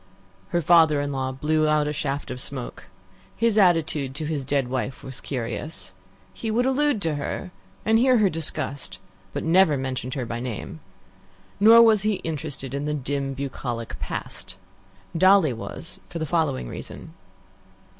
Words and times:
Her 0.49 0.61
father 0.61 0.99
in 0.99 1.11
law 1.11 1.31
blew 1.31 1.67
out 1.67 1.87
a 1.87 1.93
shaft 1.93 2.31
of 2.31 2.41
smoke. 2.41 2.87
His 3.37 3.55
attitude 3.55 4.15
to 4.15 4.25
his 4.25 4.43
dead 4.45 4.67
wife 4.67 5.03
was 5.03 5.21
curious. 5.21 5.93
He 6.33 6.49
would 6.49 6.65
allude 6.65 7.03
to 7.03 7.17
her, 7.17 7.51
and 7.85 7.99
hear 7.99 8.17
her 8.17 8.27
discussed, 8.27 8.97
but 9.31 9.43
never 9.43 9.77
mentioned 9.77 10.15
her 10.15 10.25
by 10.25 10.39
name. 10.39 10.79
Nor 11.59 11.83
was 11.83 12.01
he 12.01 12.15
interested 12.23 12.73
in 12.73 12.85
the 12.85 12.95
dim, 12.95 13.35
bucolic 13.35 13.99
past. 13.99 14.55
Dolly 15.15 15.53
was 15.53 15.99
for 16.09 16.17
the 16.17 16.25
following 16.25 16.67
reason. 16.67 17.13